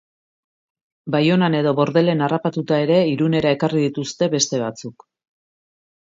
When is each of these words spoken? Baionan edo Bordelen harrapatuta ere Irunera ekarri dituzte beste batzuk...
Baionan 1.15 1.57
edo 1.57 1.73
Bordelen 1.79 2.23
harrapatuta 2.27 2.79
ere 2.85 2.97
Irunera 3.09 3.51
ekarri 3.57 3.83
dituzte 3.83 4.31
beste 4.37 4.63
batzuk... 4.63 5.07